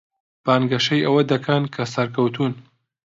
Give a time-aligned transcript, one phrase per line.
[0.45, 2.53] بانگەشەی ئەوە دەکەن کە سەرکەوتوون.